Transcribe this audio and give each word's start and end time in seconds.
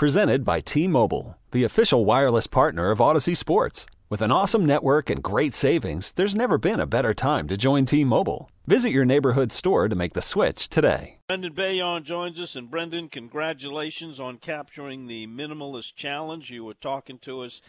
Presented 0.00 0.46
by 0.46 0.60
T 0.60 0.88
Mobile, 0.88 1.36
the 1.50 1.64
official 1.64 2.06
wireless 2.06 2.46
partner 2.46 2.90
of 2.90 3.02
Odyssey 3.02 3.34
Sports. 3.34 3.84
With 4.08 4.22
an 4.22 4.32
awesome 4.32 4.64
network 4.64 5.10
and 5.10 5.22
great 5.22 5.52
savings, 5.52 6.12
there's 6.12 6.34
never 6.34 6.56
been 6.56 6.80
a 6.80 6.86
better 6.86 7.12
time 7.12 7.46
to 7.48 7.58
join 7.58 7.84
T 7.84 8.02
Mobile. 8.02 8.50
Visit 8.66 8.92
your 8.92 9.04
neighborhood 9.04 9.52
store 9.52 9.90
to 9.90 9.94
make 9.94 10.14
the 10.14 10.22
switch 10.22 10.70
today. 10.70 11.18
Brendan 11.28 11.52
Bayonne 11.52 12.04
joins 12.04 12.40
us, 12.40 12.56
and 12.56 12.70
Brendan, 12.70 13.10
congratulations 13.10 14.18
on 14.18 14.38
capturing 14.38 15.06
the 15.06 15.26
Minimalist 15.26 15.96
Challenge. 15.96 16.48
You 16.48 16.64
were 16.64 16.72
talking 16.72 17.18
to 17.18 17.42
us 17.42 17.60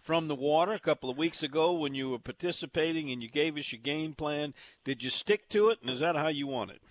from 0.00 0.28
the 0.28 0.36
water 0.36 0.74
a 0.74 0.78
couple 0.78 1.10
of 1.10 1.18
weeks 1.18 1.42
ago 1.42 1.72
when 1.72 1.96
you 1.96 2.10
were 2.10 2.20
participating 2.20 3.10
and 3.10 3.20
you 3.20 3.28
gave 3.28 3.56
us 3.56 3.72
your 3.72 3.80
game 3.82 4.12
plan. 4.12 4.54
Did 4.84 5.02
you 5.02 5.10
stick 5.10 5.48
to 5.48 5.70
it, 5.70 5.80
and 5.82 5.90
is 5.90 5.98
that 5.98 6.14
how 6.14 6.28
you 6.28 6.46
want 6.46 6.70
it? 6.70 6.82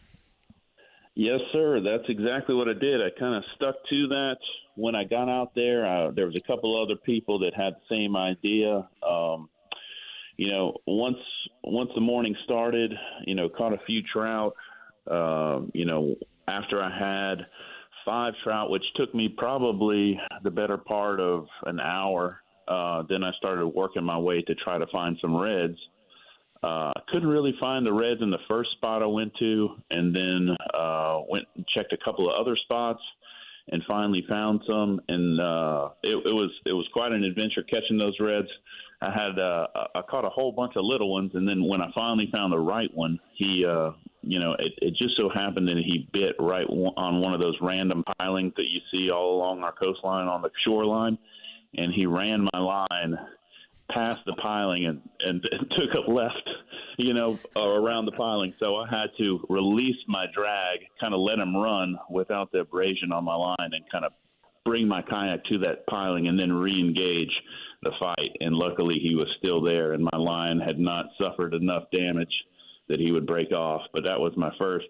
Yes, 1.20 1.42
sir. 1.52 1.82
That's 1.82 2.08
exactly 2.08 2.56
what 2.56 2.70
I 2.70 2.74
did. 2.80 3.02
I 3.02 3.10
kind 3.20 3.36
of 3.36 3.44
stuck 3.58 3.76
to 3.90 4.08
that 4.08 4.38
when 4.76 4.96
I 4.96 5.04
got 5.04 5.28
out 5.28 5.52
there. 5.54 5.86
Uh, 5.86 6.12
there 6.12 6.26
was 6.26 6.38
a 6.38 6.48
couple 6.48 6.82
other 6.82 6.96
people 6.96 7.38
that 7.40 7.54
had 7.54 7.74
the 7.74 7.94
same 7.94 8.16
idea. 8.16 8.88
Um, 9.06 9.50
you 10.38 10.50
know, 10.50 10.78
once 10.88 11.18
once 11.66 11.90
the 11.94 12.00
morning 12.00 12.38
started, 12.46 12.94
you 13.28 13.36
know, 13.36 13.50
caught 13.50 13.74
a 13.74 13.82
few 13.86 14.02
trout. 14.02 14.56
Uh, 15.12 15.60
you 15.74 15.84
know, 15.84 16.16
after 16.48 16.82
I 16.82 16.90
had 16.98 17.48
five 18.06 18.34
trout, 18.42 18.70
which 18.70 18.86
took 18.96 19.14
me 19.14 19.28
probably 19.28 20.18
the 20.46 20.52
better 20.52 20.78
part 20.78 21.20
of 21.20 21.48
an 21.66 21.82
hour. 21.82 22.40
Uh, 22.66 23.04
then 23.10 23.26
I 23.26 23.34
started 23.38 23.68
working 23.68 24.06
my 24.06 24.18
way 24.18 24.42
to 24.44 24.56
try 24.56 24.78
to 24.78 24.88
find 24.88 25.18
some 25.20 25.36
reds. 25.36 25.78
Uh, 26.62 26.92
couldn't 27.08 27.30
really 27.30 27.54
find 27.60 27.86
the 27.86 27.94
reds 27.94 28.22
in 28.22 28.30
the 28.30 28.40
first 28.50 28.72
spot 28.72 29.02
I 29.02 29.06
went 29.06 29.32
to, 29.40 29.70
and 29.92 30.14
then 30.14 30.56
uh, 30.74 31.22
went 31.30 31.46
and 31.56 31.66
checked 31.74 31.94
a 31.94 31.98
couple 32.04 32.30
of 32.30 32.40
other 32.40 32.58
spots, 32.64 33.02
and 33.70 33.82
finally 33.88 34.26
found 34.28 34.62
some. 34.68 35.00
And 35.08 35.40
uh, 35.40 35.90
it, 36.04 36.16
it 36.16 36.34
was 36.34 36.52
it 36.66 36.74
was 36.74 36.88
quite 36.92 37.14
an 37.14 37.24
adventure 37.24 37.64
catching 37.64 37.98
those 37.98 38.16
reds. 38.20 38.50
I 39.02 39.12
had 39.12 39.40
uh, 39.40 39.68
I 39.96 40.02
caught 40.10 40.26
a 40.26 40.30
whole 40.30 40.52
bunch 40.52 40.74
of 40.76 40.84
little 40.84 41.14
ones, 41.14 41.32
and 41.34 41.48
then 41.48 41.66
when 41.66 41.82
I 41.82 41.90
finally 41.96 42.28
found 42.32 42.52
the 42.52 42.60
right 42.60 42.94
one, 42.94 43.20
he 43.36 43.66
uh, 43.66 43.92
you 44.22 44.40
know 44.40 44.54
it, 44.60 44.74
it 44.82 44.96
just 44.98 45.16
so 45.16 45.30
happened 45.30 45.70
that 45.70 45.78
he 45.78 46.10
bit 46.12 46.36
right 46.40 46.68
on 46.68 47.22
one 47.22 47.34
of 47.34 47.40
those 47.40 47.56
random 47.62 48.04
pilings 48.18 48.52
that 48.58 48.66
you 48.70 48.82
see 48.92 49.10
all 49.12 49.38
along 49.38 49.64
our 49.64 49.72
coastline 49.72 50.28
on 50.28 50.42
the 50.42 50.50
shoreline, 50.66 51.18
and 51.78 51.94
he 51.94 52.06
ran 52.06 52.50
my 52.52 52.60
line 52.60 53.18
past 53.90 54.20
the 54.26 54.34
piling 54.42 54.86
and, 54.86 55.02
and, 55.20 55.44
and 55.52 55.72
took 55.78 56.08
a 56.08 56.12
left, 56.12 56.50
you 56.98 57.14
know, 57.14 57.40
around 57.56 58.06
the 58.06 58.12
piling. 58.12 58.54
So 58.60 58.76
I 58.76 58.88
had 58.90 59.10
to 59.18 59.46
release 59.50 59.98
my 60.08 60.26
drag, 60.34 60.80
kind 61.00 61.14
of 61.14 61.20
let 61.20 61.40
him 61.40 61.56
run 61.56 61.98
without 62.10 62.52
the 62.52 62.60
abrasion 62.60 63.12
on 63.12 63.24
my 63.24 63.36
line, 63.36 63.56
and 63.60 63.84
kind 63.92 64.06
of 64.06 64.12
bring 64.66 64.88
my 64.88 65.02
kayak 65.02 65.44
to 65.46 65.58
that 65.60 65.86
piling 65.88 66.28
and 66.28 66.40
then 66.40 66.52
re-engage 66.52 67.32
the 67.84 67.92
fight. 68.00 68.32
And 68.40 68.56
luckily, 68.56 69.00
he 69.02 69.16
was 69.16 69.28
still 69.38 69.62
there, 69.62 69.94
and 69.94 70.04
my 70.12 70.18
line 70.18 70.60
had 70.60 70.80
not 70.80 71.06
suffered 71.20 71.54
enough 71.54 71.84
damage 71.92 72.34
that 72.88 73.00
he 73.00 73.12
would 73.12 73.26
break 73.26 73.52
off. 73.52 73.82
But 73.94 74.04
that 74.04 74.20
was 74.20 74.34
my 74.36 74.52
first 74.60 74.88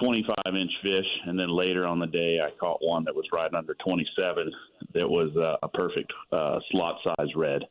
25 0.00 0.34
inch 0.54 0.72
fish, 0.82 1.06
and 1.26 1.38
then 1.38 1.48
later 1.48 1.86
on 1.86 1.98
the 1.98 2.06
day, 2.06 2.38
I 2.40 2.50
caught 2.58 2.78
one 2.80 3.04
that 3.04 3.14
was 3.14 3.26
right 3.32 3.52
under 3.52 3.74
27. 3.84 4.50
That 4.94 5.08
was 5.08 5.30
uh, 5.36 5.56
a 5.62 5.68
perfect 5.68 6.12
uh, 6.32 6.58
slot 6.70 6.96
size 7.04 7.34
red 7.36 7.62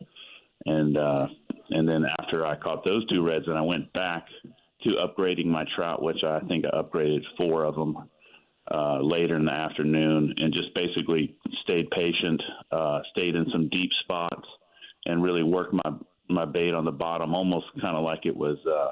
and 0.66 0.98
uh, 0.98 1.28
and 1.70 1.88
then 1.88 2.06
after 2.20 2.46
I 2.46 2.56
caught 2.56 2.84
those 2.84 3.06
two 3.08 3.26
reds, 3.26 3.48
and 3.48 3.58
I 3.58 3.62
went 3.62 3.92
back 3.94 4.26
to 4.84 4.90
upgrading 4.90 5.46
my 5.46 5.66
trout, 5.76 6.02
which 6.02 6.24
I 6.24 6.40
think 6.42 6.66
I 6.66 6.82
upgraded 6.82 7.22
four 7.38 7.64
of 7.64 7.76
them 7.76 7.98
uh, 8.72 9.00
later 9.02 9.36
in 9.36 9.46
the 9.46 9.52
afternoon, 9.52 10.34
and 10.38 10.54
just 10.54 10.74
basically 10.76 11.36
stayed 11.64 11.90
patient, 11.92 12.42
uh, 12.72 13.00
stayed 13.12 13.36
in 13.36 13.46
some 13.52 13.70
deep 13.70 13.90
spots, 14.04 14.48
and 15.06 15.24
really 15.24 15.44
worked 15.44 15.74
my 15.74 15.92
my 16.30 16.46
bait 16.46 16.74
on 16.74 16.86
the 16.86 16.92
bottom, 16.92 17.34
almost 17.34 17.66
kind 17.82 17.98
of 17.98 18.04
like 18.04 18.26
it 18.26 18.36
was. 18.36 18.58
Uh, 18.66 18.92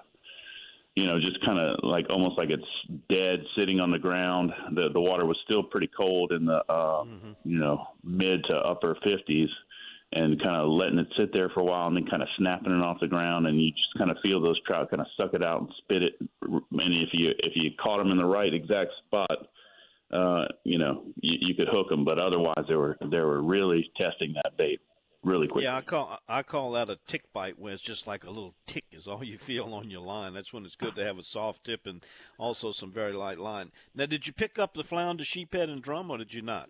you 0.96 1.06
know, 1.06 1.18
just 1.22 1.44
kind 1.46 1.58
of 1.58 1.80
like 1.84 2.06
almost 2.10 2.38
like 2.38 2.50
it's 2.50 3.00
dead, 3.10 3.40
sitting 3.58 3.80
on 3.80 3.92
the 3.92 3.98
ground. 3.98 4.52
The 4.76 4.90
the 4.92 5.00
water 5.00 5.26
was 5.26 5.38
still 5.46 5.64
pretty 5.64 5.90
cold 5.96 6.34
in 6.34 6.46
the 6.46 6.58
uh, 6.68 7.04
mm-hmm. 7.04 7.32
you 7.46 7.60
know 7.60 7.88
mid 8.04 8.44
to 8.46 8.56
upper 8.56 8.96
50s, 8.96 9.48
and 10.14 10.42
kind 10.42 10.58
of 10.58 10.70
letting 10.70 11.00
it 11.00 11.08
sit 11.18 11.32
there 11.32 11.50
for 11.50 11.62
a 11.62 11.64
while 11.64 11.88
and 11.88 11.96
then 11.96 12.06
kind 12.06 12.22
of 12.22 12.28
snapping 12.38 12.72
it 12.72 12.84
off 12.84 13.00
the 13.00 13.08
ground 13.08 13.48
and 13.48 13.62
you 13.62 13.72
just 13.72 13.98
kind 13.98 14.12
of 14.12 14.18
feel 14.22 14.42
those 14.42 14.60
trout 14.68 14.90
kind 14.90 15.02
of 15.02 15.08
suck 15.16 15.34
it 15.34 15.44
out 15.44 15.62
and 15.62 15.70
spit 15.78 16.04
it 16.04 16.14
and 16.42 16.94
if 16.94 17.10
you 17.14 17.30
if 17.40 17.54
you 17.56 17.72
caught 17.82 17.98
them 17.98 18.12
in 18.12 18.18
the 18.18 18.26
right 18.26 18.54
exact 18.54 18.92
spot 19.06 19.48
uh 20.12 20.46
you 20.64 20.78
know 20.78 21.04
you, 21.22 21.38
you 21.48 21.56
could 21.56 21.70
hook 21.70 21.88
them 21.90 22.04
but 22.04 22.20
otherwise 22.20 22.66
they 22.68 22.76
were 22.76 22.98
they 23.10 23.20
were 23.20 23.42
really 23.42 23.90
testing 23.98 24.34
that 24.34 24.58
bait 24.58 24.82
really 25.24 25.48
quick. 25.48 25.64
Yeah 25.64 25.78
i 25.78 25.82
call 25.82 26.20
i 26.28 26.44
call 26.44 26.72
that 26.72 26.90
a 26.90 26.98
tick 27.08 27.32
bite 27.32 27.58
where 27.58 27.74
it's 27.74 27.82
just 27.82 28.08
like 28.08 28.24
a 28.24 28.30
little 28.30 28.56
tick 28.68 28.86
is 28.92 29.08
all 29.08 29.24
you 29.24 29.38
feel 29.38 29.74
on 29.74 29.90
your 29.90 30.02
line. 30.02 30.34
That's 30.34 30.52
when 30.52 30.66
it's 30.66 30.76
good 30.76 30.96
to 30.96 31.06
have 31.06 31.20
a 31.20 31.24
soft 31.24 31.64
tip 31.64 31.86
and 31.86 32.04
also 32.38 32.72
some 32.72 32.92
very 32.92 33.14
light 33.14 33.38
line. 33.38 33.72
Now 33.96 34.08
did 34.08 34.28
you 34.28 34.34
pick 34.34 34.60
up 34.60 34.74
the 34.74 34.84
flounder 34.84 35.24
sheephead 35.24 35.70
and 35.70 35.82
drum 35.82 36.10
or 36.10 36.18
did 36.18 36.34
you 36.34 36.42
not 36.42 36.70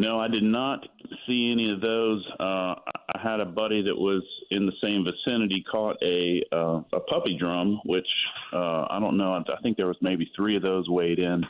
no, 0.00 0.18
I 0.18 0.28
did 0.28 0.42
not 0.42 0.86
see 1.26 1.52
any 1.52 1.70
of 1.70 1.82
those. 1.82 2.26
Uh, 2.40 2.74
I 3.14 3.20
had 3.22 3.40
a 3.40 3.44
buddy 3.44 3.82
that 3.82 3.94
was 3.94 4.22
in 4.50 4.64
the 4.64 4.72
same 4.82 5.04
vicinity 5.04 5.62
caught 5.70 5.96
a 6.02 6.42
uh, 6.50 6.80
a 6.94 7.00
puppy 7.00 7.36
drum, 7.38 7.80
which 7.84 8.06
uh, 8.54 8.86
I 8.88 8.98
don't 8.98 9.18
know. 9.18 9.34
I 9.34 9.62
think 9.62 9.76
there 9.76 9.86
was 9.86 9.98
maybe 10.00 10.30
three 10.34 10.56
of 10.56 10.62
those 10.62 10.88
weighed 10.88 11.18
in. 11.18 11.44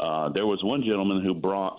Uh, 0.00 0.30
there 0.30 0.46
was 0.46 0.64
one 0.64 0.82
gentleman 0.84 1.22
who 1.22 1.34
brought 1.34 1.78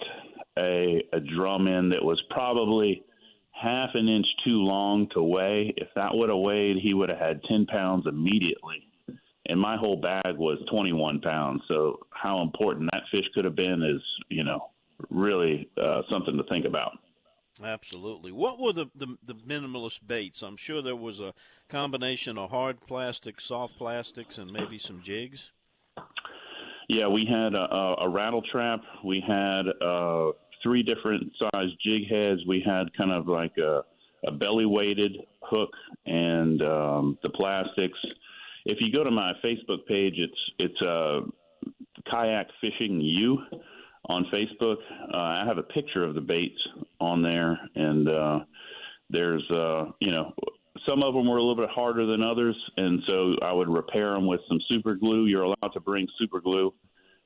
a 0.56 1.04
a 1.14 1.20
drum 1.20 1.68
in 1.68 1.90
that 1.90 2.04
was 2.04 2.22
probably 2.30 3.04
half 3.50 3.90
an 3.96 4.08
inch 4.08 4.28
too 4.46 4.62
long 4.62 5.08
to 5.16 5.24
weigh. 5.24 5.74
If 5.78 5.88
that 5.96 6.14
would 6.14 6.30
have 6.30 6.38
weighed, 6.38 6.78
he 6.78 6.94
would 6.94 7.10
have 7.10 7.20
had 7.20 7.42
ten 7.50 7.66
pounds 7.66 8.06
immediately. 8.08 8.84
And 9.50 9.60
my 9.60 9.78
whole 9.78 9.96
bag 9.96 10.36
was 10.36 10.60
21 10.70 11.22
pounds. 11.22 11.62
So 11.70 12.00
how 12.10 12.42
important 12.42 12.90
that 12.92 13.04
fish 13.10 13.24
could 13.34 13.46
have 13.46 13.56
been 13.56 13.82
is, 13.82 14.02
you 14.28 14.44
know, 14.44 14.72
really 15.10 15.70
uh, 15.82 16.02
something 16.10 16.38
to 16.38 16.44
think 16.44 16.66
about. 16.66 16.94
Absolutely. 17.64 18.32
What 18.32 18.60
were 18.60 18.74
the, 18.74 18.86
the, 18.96 19.18
the 19.26 19.34
minimalist 19.34 20.00
baits? 20.06 20.44
I'm 20.44 20.58
sure 20.58 20.82
there 20.82 20.96
was 20.96 21.20
a 21.20 21.34
combination 21.70 22.38
of 22.38 22.52
hard 22.52 22.78
plastics, 22.88 23.46
soft 23.46 23.78
plastics, 23.78 24.38
and 24.38 24.52
maybe 24.52 24.78
some 24.78 25.02
jigs. 25.04 25.50
Yeah, 26.88 27.08
we 27.08 27.26
had 27.26 27.54
a, 27.54 27.96
a 28.00 28.10
rattle 28.10 28.44
trap. 28.52 28.82
We 29.04 29.24
had 29.28 29.64
uh, 29.82 30.32
three 30.64 30.84
different 30.84 31.32
size 31.40 31.70
jig 31.84 32.08
heads. 32.10 32.42
We 32.48 32.64
had 32.66 32.96
kind 32.96 33.12
of 33.12 33.28
like 33.28 33.58
a, 33.58 33.84
a 34.26 34.32
belly 34.32 34.66
weighted 34.66 35.18
hook 35.42 35.72
and 36.06 36.62
um, 36.62 37.18
the 37.24 37.30
plastics. 37.30 37.98
If 38.66 38.78
you 38.82 38.92
go 38.92 39.04
to 39.04 39.12
my 39.12 39.34
Facebook 39.44 39.86
page, 39.88 40.16
it's 40.18 40.52
it's 40.60 40.82
uh, 40.82 41.22
kayak 42.10 42.48
fishing 42.62 43.02
you 43.02 43.40
on 44.10 44.26
Facebook. 44.34 44.78
Uh, 45.14 45.18
I 45.18 45.44
have 45.46 45.58
a 45.58 45.64
picture 45.64 46.04
of 46.04 46.16
the 46.16 46.22
baits 46.22 46.60
on 47.00 47.22
there, 47.22 47.60
and 47.76 48.10
uh, 48.10 48.40
there's 49.10 49.44
uh, 49.52 49.86
you 50.00 50.12
know 50.12 50.34
some 50.86 51.04
of 51.04 51.14
them 51.14 51.28
were 51.28 51.38
a 51.38 51.42
little 51.44 51.56
bit 51.56 51.70
harder 51.70 52.06
than 52.06 52.22
others, 52.22 52.56
and 52.78 53.02
so 53.08 53.36
I 53.42 53.52
would 53.52 53.70
repair 53.70 54.14
them 54.14 54.28
with 54.28 54.42
some 54.48 54.60
super 54.70 54.96
glue. 54.96 55.26
You're 55.26 55.44
allowed 55.44 55.74
to 55.74 55.80
bring 55.80 56.08
super 56.20 56.40
glue 56.40 56.74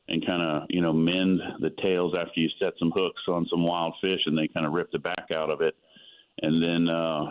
and 0.08 0.26
kind 0.26 0.42
of 0.42 0.64
you 0.70 0.82
know 0.82 0.94
mend 0.94 1.40
the 1.60 1.72
tails 1.82 2.14
after 2.18 2.40
you 2.40 2.50
set 2.60 2.74
some 2.80 2.92
hooks 2.92 3.22
on 3.28 3.48
some 3.50 3.64
wild 3.64 3.94
fish, 4.02 4.22
and 4.26 4.38
they 4.38 4.48
kind 4.48 4.66
of 4.66 4.74
rip 4.74 4.92
the 4.92 5.00
back 5.00 5.28
out 5.34 5.50
of 5.50 5.62
it, 5.62 5.76
and 6.42 6.62
then 6.62 6.94
uh, 6.94 7.26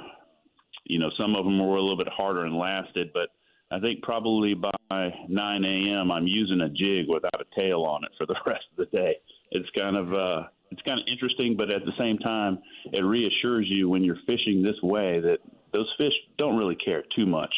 you 0.84 0.98
know 0.98 1.10
some 1.18 1.34
of 1.34 1.44
them 1.44 1.58
were 1.58 1.76
a 1.76 1.82
little 1.82 1.98
bit 1.98 2.08
harder 2.08 2.44
and 2.44 2.56
lasted, 2.56 3.10
but 3.12 3.30
I 3.72 3.78
think 3.78 4.02
probably 4.02 4.54
by 4.54 4.70
9 4.90 5.64
a.m. 5.64 6.10
I'm 6.10 6.26
using 6.26 6.62
a 6.62 6.68
jig 6.68 7.06
without 7.08 7.40
a 7.40 7.60
tail 7.60 7.82
on 7.82 8.02
it 8.02 8.10
for 8.18 8.26
the 8.26 8.34
rest 8.46 8.64
of 8.72 8.76
the 8.76 8.96
day 8.96 9.14
it's 9.50 9.68
kind 9.76 9.96
of 9.96 10.14
uh, 10.14 10.44
it's 10.70 10.82
kind 10.82 11.00
of 11.00 11.06
interesting, 11.10 11.56
but 11.56 11.70
at 11.70 11.84
the 11.84 11.92
same 11.98 12.18
time, 12.18 12.58
it 12.92 13.00
reassures 13.00 13.66
you 13.68 13.88
when 13.88 14.04
you're 14.04 14.18
fishing 14.26 14.62
this 14.62 14.80
way 14.82 15.20
that 15.20 15.38
those 15.72 15.88
fish 15.98 16.12
don't 16.38 16.56
really 16.56 16.76
care 16.76 17.02
too 17.16 17.26
much. 17.26 17.52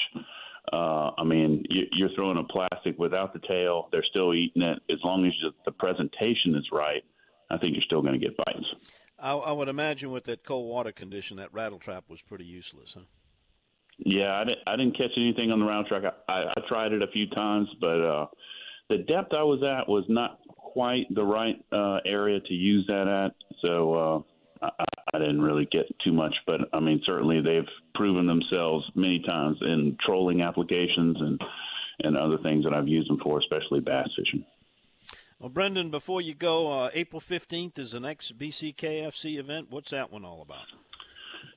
Uh, 0.73 1.11
I 1.19 1.25
mean, 1.25 1.65
you, 1.69 1.83
you're 1.93 2.15
throwing 2.15 2.39
a 2.39 2.45
plastic 2.45 2.99
without 2.99 3.33
the 3.33 3.41
tail; 3.41 3.89
they're 3.93 4.05
still 4.09 4.33
eating 4.33 4.63
it. 4.63 4.79
As 4.91 4.99
long 5.05 5.27
as 5.27 5.33
the 5.65 5.73
presentation 5.73 6.55
is 6.55 6.67
right, 6.73 7.03
I 7.51 7.59
think 7.59 7.75
you're 7.75 7.85
still 7.85 8.03
going 8.03 8.19
to 8.19 8.27
get 8.27 8.37
bites. 8.37 8.67
I, 9.19 9.33
I 9.33 9.53
would 9.53 9.69
imagine 9.69 10.11
with 10.11 10.25
that 10.25 10.45
cold 10.45 10.69
water 10.69 10.93
condition, 10.93 11.37
that 11.37 11.53
rattle 11.53 11.79
trap 11.79 12.05
was 12.09 12.21
pretty 12.23 12.45
useless, 12.45 12.93
huh? 12.95 13.01
Yeah, 13.99 14.35
I 14.35 14.45
didn't, 14.45 14.59
I 14.67 14.77
didn't 14.77 14.97
catch 14.97 15.13
anything 15.17 15.51
on 15.53 15.61
the 15.61 15.67
rattle 15.67 15.85
trap. 15.85 16.03
I, 16.29 16.33
I, 16.33 16.43
I 16.57 16.69
tried 16.69 16.93
it 16.93 17.03
a 17.03 17.07
few 17.09 17.29
times, 17.29 17.69
but 17.81 18.01
uh, 18.01 18.27
the 18.89 18.99
depth 18.99 19.33
I 19.33 19.43
was 19.43 19.63
at 19.63 19.89
was 19.89 20.05
not 20.09 20.41
quite 20.73 21.07
the 21.15 21.25
right 21.25 21.63
uh, 21.71 21.99
area 22.07 22.41
to 22.41 22.55
use 22.55 22.87
that 22.89 23.07
at. 23.07 23.35
So 23.61 24.25
uh, 24.63 24.67
I, 24.79 24.85
I 25.15 25.19
didn't 25.19 25.43
really 25.43 25.69
get 25.71 25.85
too 26.03 26.13
much, 26.13 26.35
but 26.47 26.61
I 26.73 26.81
mean, 26.81 27.03
certainly 27.05 27.43
they've 27.43 27.69
proven 27.95 28.27
themselves 28.27 28.85
many 28.95 29.23
times 29.27 29.59
in 29.61 29.97
trolling 30.05 30.41
applications 30.41 31.17
and 31.21 31.41
and 32.05 32.17
other 32.17 32.39
things 32.39 32.65
that 32.65 32.73
I've 32.73 32.89
used 32.89 33.09
them 33.09 33.21
for, 33.23 33.39
especially 33.39 33.81
bass 33.81 34.09
fishing. 34.17 34.45
Well, 35.39 35.51
Brendan, 35.51 35.91
before 35.91 36.21
you 36.21 36.35
go, 36.35 36.73
uh, 36.73 36.91
April 36.95 37.21
15th 37.21 37.79
is 37.79 37.93
the 37.93 38.01
next 38.01 38.39
BCKFC 38.39 39.39
event. 39.39 39.69
What's 39.71 39.91
that 39.91 40.11
one 40.11 40.25
all 40.25 40.41
about? 40.43 40.67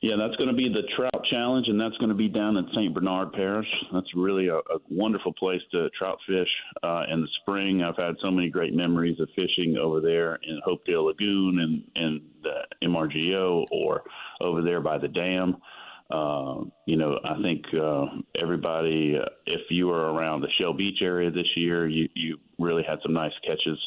Yeah, 0.05 0.17
that's 0.19 0.35
going 0.35 0.49
to 0.49 0.55
be 0.55 0.69
the 0.69 0.83
Trout 0.95 1.25
Challenge, 1.31 1.65
and 1.67 1.81
that's 1.81 1.97
going 1.97 2.09
to 2.09 2.15
be 2.15 2.27
down 2.27 2.57
in 2.57 2.67
St. 2.75 2.93
Bernard 2.93 3.33
Parish. 3.33 3.65
That's 3.91 4.05
really 4.15 4.49
a, 4.49 4.57
a 4.57 4.77
wonderful 4.87 5.33
place 5.33 5.61
to 5.71 5.89
trout 5.97 6.19
fish 6.27 6.47
uh, 6.83 7.05
in 7.11 7.21
the 7.21 7.27
spring. 7.41 7.81
I've 7.81 7.97
had 7.97 8.13
so 8.21 8.29
many 8.29 8.51
great 8.51 8.75
memories 8.75 9.19
of 9.19 9.29
fishing 9.35 9.77
over 9.81 10.01
there 10.01 10.35
in 10.43 10.61
Hopedale 10.63 11.05
Lagoon 11.05 11.57
and, 11.59 11.83
and 11.95 12.21
the 12.43 12.87
MRGO 12.87 13.65
or 13.71 14.03
over 14.41 14.61
there 14.61 14.79
by 14.79 14.99
the 14.99 15.07
dam. 15.07 15.57
Uh, 16.11 16.65
you 16.85 16.97
know, 16.97 17.17
I 17.25 17.41
think 17.41 17.65
uh, 17.73 18.05
everybody, 18.39 19.17
uh, 19.19 19.25
if 19.47 19.61
you 19.71 19.87
were 19.87 20.13
around 20.13 20.41
the 20.41 20.51
Shell 20.59 20.73
Beach 20.73 20.99
area 21.01 21.31
this 21.31 21.49
year, 21.55 21.87
you, 21.87 22.07
you 22.13 22.37
really 22.59 22.83
had 22.87 22.99
some 23.01 23.13
nice 23.13 23.33
catches. 23.43 23.79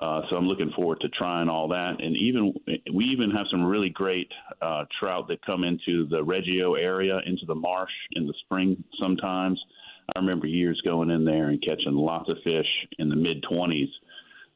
Uh, 0.00 0.22
so 0.30 0.36
I'm 0.36 0.46
looking 0.46 0.70
forward 0.76 1.00
to 1.00 1.08
trying 1.08 1.48
all 1.48 1.68
that, 1.68 1.96
and 2.00 2.16
even 2.16 2.54
we 2.94 3.04
even 3.06 3.30
have 3.30 3.46
some 3.50 3.64
really 3.64 3.90
great 3.90 4.30
uh, 4.62 4.84
trout 4.98 5.26
that 5.28 5.44
come 5.44 5.64
into 5.64 6.06
the 6.08 6.22
Reggio 6.22 6.74
area, 6.74 7.20
into 7.26 7.46
the 7.46 7.54
marsh 7.54 7.90
in 8.12 8.26
the 8.26 8.34
spring. 8.44 8.82
Sometimes 9.00 9.60
I 10.14 10.20
remember 10.20 10.46
years 10.46 10.80
going 10.84 11.10
in 11.10 11.24
there 11.24 11.48
and 11.48 11.60
catching 11.62 11.94
lots 11.94 12.30
of 12.30 12.36
fish 12.44 12.66
in 12.98 13.08
the 13.08 13.16
mid 13.16 13.42
20s 13.50 13.90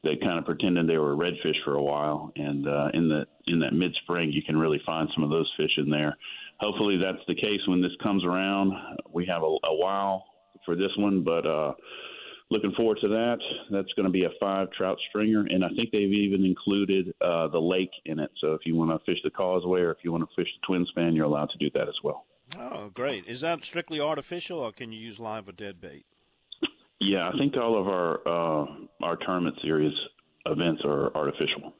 that 0.03 0.21
kind 0.21 0.37
of 0.37 0.45
pretended 0.45 0.87
they 0.87 0.97
were 0.97 1.15
redfish 1.15 1.61
for 1.65 1.75
a 1.75 1.83
while, 1.83 2.31
and 2.35 2.67
uh, 2.67 2.89
in 2.93 3.09
the 3.09 3.25
in 3.47 3.59
that 3.59 3.73
mid 3.73 3.93
spring 4.03 4.31
you 4.31 4.41
can 4.43 4.57
really 4.57 4.81
find 4.85 5.09
some 5.13 5.23
of 5.23 5.29
those 5.29 5.51
fish 5.57 5.71
in 5.77 5.89
there 5.89 6.17
hopefully 6.63 6.97
that's 6.97 7.23
the 7.27 7.35
case 7.35 7.59
when 7.67 7.81
this 7.81 7.91
comes 8.01 8.23
around. 8.23 8.73
We 9.11 9.25
have 9.25 9.43
a, 9.43 9.45
a 9.45 9.75
while 9.75 10.25
for 10.65 10.75
this 10.75 10.91
one, 10.97 11.23
but 11.23 11.45
uh, 11.45 11.73
looking 12.53 12.71
forward 12.73 12.99
to 13.01 13.07
that. 13.09 13.39
That's 13.71 13.91
going 13.93 14.05
to 14.05 14.11
be 14.11 14.23
a 14.23 14.29
five 14.39 14.71
trout 14.71 14.97
stringer, 15.09 15.45
and 15.49 15.65
I 15.65 15.69
think 15.69 15.91
they've 15.91 16.13
even 16.13 16.45
included 16.45 17.13
uh, 17.19 17.47
the 17.49 17.59
lake 17.59 17.91
in 18.05 18.19
it. 18.19 18.31
So 18.39 18.53
if 18.53 18.61
you 18.65 18.75
want 18.75 18.91
to 18.91 19.03
fish 19.05 19.19
the 19.23 19.31
causeway 19.31 19.81
or 19.81 19.91
if 19.91 19.97
you 20.03 20.11
want 20.11 20.29
to 20.29 20.35
fish 20.35 20.47
the 20.61 20.65
twin 20.65 20.85
span, 20.89 21.15
you're 21.15 21.25
allowed 21.25 21.49
to 21.49 21.57
do 21.57 21.69
that 21.73 21.89
as 21.89 21.95
well. 22.03 22.25
Oh, 22.57 22.89
great! 22.93 23.25
Is 23.25 23.41
that 23.41 23.65
strictly 23.65 23.99
artificial, 23.99 24.59
or 24.59 24.71
can 24.71 24.91
you 24.91 24.99
use 24.99 25.19
live 25.19 25.47
or 25.47 25.53
dead 25.53 25.81
bait? 25.81 26.05
Yeah, 27.01 27.29
I 27.33 27.37
think 27.37 27.57
all 27.57 27.79
of 27.79 27.87
our 27.87 28.19
uh, 28.27 28.65
our 29.01 29.17
tournament 29.17 29.57
series 29.61 29.93
events 30.45 30.83
are 30.85 31.15
artificial. 31.15 31.73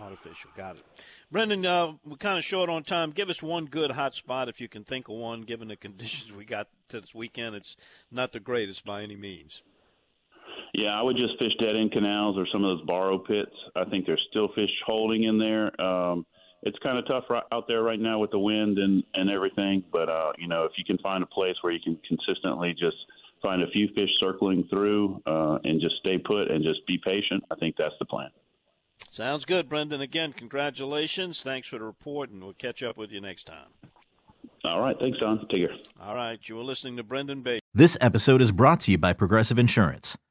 Artificial, 0.00 0.50
got 0.56 0.76
it. 0.76 0.82
Brendan, 1.30 1.64
uh, 1.64 1.92
we're 2.04 2.16
kind 2.16 2.38
of 2.38 2.44
short 2.44 2.68
on 2.68 2.82
time. 2.82 3.12
Give 3.12 3.30
us 3.30 3.40
one 3.40 3.66
good 3.66 3.92
hot 3.92 4.14
spot 4.14 4.48
if 4.48 4.60
you 4.60 4.68
can 4.68 4.82
think 4.82 5.08
of 5.08 5.14
one, 5.14 5.42
given 5.42 5.68
the 5.68 5.76
conditions 5.88 6.32
we 6.32 6.44
got 6.44 6.68
this 6.88 7.14
weekend. 7.14 7.54
It's 7.54 7.76
not 8.10 8.32
the 8.32 8.40
greatest 8.40 8.84
by 8.84 9.02
any 9.02 9.16
means. 9.16 9.62
Yeah, 10.74 10.98
I 10.98 11.02
would 11.02 11.16
just 11.16 11.38
fish 11.38 11.52
dead 11.58 11.76
end 11.76 11.92
canals 11.92 12.38
or 12.38 12.46
some 12.52 12.64
of 12.64 12.76
those 12.76 12.86
borrow 12.86 13.18
pits. 13.18 13.54
I 13.76 13.84
think 13.84 14.06
there's 14.06 14.24
still 14.30 14.48
fish 14.54 14.70
holding 14.86 15.24
in 15.24 15.38
there. 15.38 15.80
Um, 15.80 16.26
it's 16.62 16.78
kind 16.82 16.98
of 16.98 17.06
tough 17.06 17.24
right 17.30 17.42
out 17.52 17.66
there 17.66 17.82
right 17.82 17.98
now 17.98 18.18
with 18.18 18.30
the 18.30 18.38
wind 18.38 18.78
and 18.78 19.02
and 19.14 19.30
everything. 19.30 19.82
But 19.92 20.08
uh, 20.08 20.32
you 20.38 20.46
know, 20.46 20.64
if 20.64 20.72
you 20.76 20.84
can 20.84 20.98
find 20.98 21.22
a 21.22 21.26
place 21.26 21.56
where 21.62 21.72
you 21.72 21.80
can 21.82 21.98
consistently 22.06 22.72
just 22.72 22.96
find 23.42 23.62
a 23.62 23.70
few 23.70 23.88
fish 23.94 24.10
circling 24.20 24.66
through 24.70 25.22
uh, 25.26 25.58
and 25.64 25.80
just 25.80 25.96
stay 26.00 26.18
put 26.18 26.50
and 26.50 26.62
just 26.62 26.86
be 26.86 26.98
patient, 27.04 27.42
I 27.50 27.54
think 27.56 27.76
that's 27.76 27.94
the 27.98 28.04
plan. 28.04 28.28
Sounds 29.10 29.44
good, 29.44 29.68
Brendan. 29.68 30.00
Again, 30.00 30.32
congratulations. 30.32 31.42
Thanks 31.42 31.66
for 31.66 31.78
the 31.78 31.84
report, 31.84 32.30
and 32.30 32.42
we'll 32.42 32.52
catch 32.52 32.82
up 32.82 32.96
with 32.96 33.10
you 33.10 33.20
next 33.20 33.44
time. 33.44 33.68
All 34.64 34.80
right. 34.80 34.96
Thanks, 35.00 35.18
Don. 35.18 35.38
Take 35.48 35.68
care. 35.68 35.76
All 36.00 36.14
right. 36.14 36.38
You 36.42 36.56
were 36.56 36.62
listening 36.62 36.96
to 36.98 37.02
Brendan 37.02 37.42
Bay. 37.42 37.60
This 37.72 37.96
episode 38.00 38.40
is 38.40 38.52
brought 38.52 38.80
to 38.80 38.90
you 38.90 38.98
by 38.98 39.12
Progressive 39.12 39.58
Insurance. 39.58 40.16